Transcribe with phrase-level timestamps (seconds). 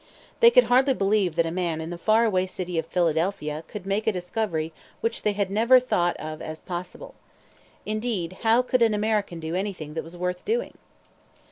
[0.39, 3.85] They could hardly believe that a man in the far away city of Philadelphia could
[3.85, 7.13] make a discovery which they had never thought of as possible.
[7.85, 10.75] Indeed, how could an American do anything that was worth doing?